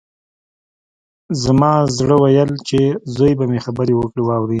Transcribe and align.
زما 1.43 1.71
زړه 1.97 2.15
ويل 2.23 2.51
چې 2.67 2.79
زوی 3.15 3.33
به 3.37 3.45
مې 3.51 3.59
خبرې 3.65 3.93
واوري. 4.25 4.47